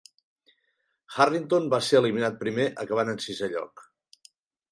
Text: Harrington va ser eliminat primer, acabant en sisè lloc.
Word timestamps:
Harrington 1.17 1.67
va 1.73 1.79
ser 1.89 1.99
eliminat 2.01 2.41
primer, 2.41 2.65
acabant 2.85 3.13
en 3.13 3.23
sisè 3.27 3.51
lloc. 3.53 3.85